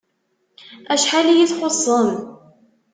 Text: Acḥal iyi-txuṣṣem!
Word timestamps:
Acḥal 0.93 1.27
iyi-txuṣṣem! 1.29 2.09